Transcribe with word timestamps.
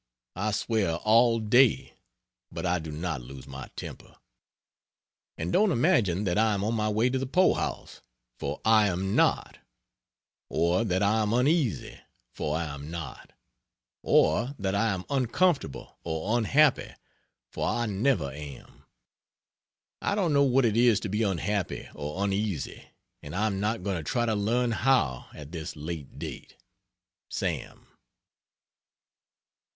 I 0.35 0.49
swear 0.49 0.95
all 0.95 1.37
day, 1.39 1.93
but 2.51 2.65
I 2.65 2.79
do 2.79 2.91
not 2.91 3.21
lose 3.21 3.45
my 3.45 3.69
temper. 3.75 4.15
And 5.37 5.53
don't 5.53 5.71
imagine 5.71 6.23
that 6.23 6.39
I 6.39 6.55
am 6.55 6.63
on 6.63 6.73
my 6.73 6.89
way 6.89 7.11
to 7.11 7.19
the 7.19 7.27
poorhouse, 7.27 8.01
for 8.39 8.59
I 8.65 8.87
am 8.87 9.15
not; 9.15 9.59
or 10.49 10.83
that 10.83 11.03
I 11.03 11.21
am 11.21 11.33
uneasy, 11.33 11.99
for 12.33 12.57
I 12.57 12.63
am 12.73 12.89
not; 12.89 13.33
or 14.01 14.55
that 14.57 14.73
I 14.73 14.89
am 14.91 15.05
uncomfortable 15.07 15.99
or 16.03 16.35
unhappy 16.35 16.95
for 17.51 17.67
I 17.67 17.85
never 17.85 18.31
am. 18.31 18.85
I 20.01 20.15
don't 20.15 20.33
know 20.33 20.41
what 20.41 20.65
it 20.65 20.75
is 20.75 20.99
to 21.01 21.09
be 21.09 21.21
unhappy 21.21 21.87
or 21.93 22.23
uneasy; 22.23 22.85
and 23.21 23.35
I 23.35 23.45
am 23.45 23.59
not 23.59 23.83
going 23.83 23.97
to 23.97 24.03
try 24.03 24.25
to 24.25 24.33
learn 24.33 24.71
how, 24.71 25.27
at 25.35 25.51
this 25.51 25.75
late 25.75 26.17
day. 26.17 26.47
SAM. 27.29 27.85